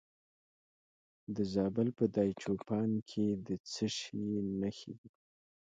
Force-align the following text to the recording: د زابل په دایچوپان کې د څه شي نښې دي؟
د 1.35 1.37
زابل 1.53 1.87
په 1.97 2.05
دایچوپان 2.15 2.89
کې 3.09 3.25
د 3.47 3.49
څه 3.71 3.85
شي 3.97 4.23
نښې 4.59 4.93
دي؟ 4.99 5.09